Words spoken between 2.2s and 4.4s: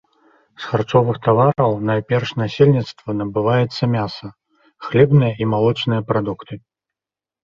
насельніцтва набываецца мяса,